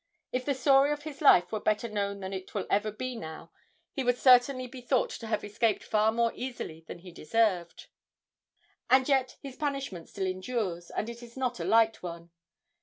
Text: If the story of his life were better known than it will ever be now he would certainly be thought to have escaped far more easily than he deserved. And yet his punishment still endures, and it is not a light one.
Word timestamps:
If 0.31 0.45
the 0.45 0.55
story 0.55 0.91
of 0.91 1.03
his 1.03 1.21
life 1.21 1.51
were 1.51 1.59
better 1.59 1.87
known 1.87 2.21
than 2.21 2.33
it 2.33 2.55
will 2.55 2.65
ever 2.71 2.91
be 2.91 3.15
now 3.15 3.51
he 3.93 4.03
would 4.03 4.17
certainly 4.17 4.65
be 4.65 4.81
thought 4.81 5.11
to 5.11 5.27
have 5.27 5.43
escaped 5.43 5.83
far 5.83 6.11
more 6.11 6.31
easily 6.33 6.81
than 6.87 6.97
he 6.97 7.11
deserved. 7.11 7.85
And 8.89 9.07
yet 9.07 9.37
his 9.43 9.57
punishment 9.57 10.09
still 10.09 10.25
endures, 10.25 10.89
and 10.89 11.07
it 11.07 11.21
is 11.21 11.37
not 11.37 11.59
a 11.59 11.63
light 11.65 12.01
one. 12.01 12.31